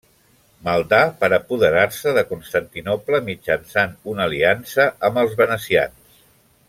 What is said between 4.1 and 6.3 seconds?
una aliança amb els venecians.